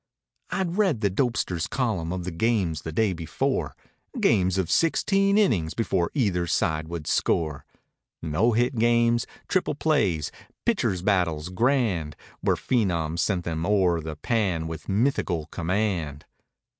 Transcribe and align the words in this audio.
I'd 0.49 0.77
read 0.79 1.01
the 1.01 1.11
dopester's 1.11 1.67
column 1.67 2.11
of 2.11 2.23
the 2.23 2.31
games 2.31 2.81
the 2.81 2.91
day 2.91 3.13
before; 3.13 3.75
Games 4.19 4.57
of 4.57 4.71
sixteen 4.71 5.37
innings 5.37 5.75
before 5.75 6.09
either 6.15 6.47
side 6.47 6.87
would 6.87 7.05
score; 7.05 7.65
No 8.19 8.53
hit 8.53 8.79
games; 8.79 9.27
triple 9.47 9.75
plays; 9.75 10.31
pitcher's 10.65 11.03
battles 11.03 11.49
grand, 11.49 12.15
Where 12.41 12.55
phenoms 12.55 13.19
sent 13.19 13.43
them 13.43 13.63
o'er 13.63 14.01
the 14.01 14.15
pan 14.15 14.67
with 14.67 14.89
mythical 14.89 15.45
command. 15.51 16.25